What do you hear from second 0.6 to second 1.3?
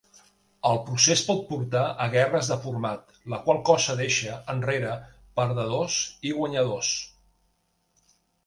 El procés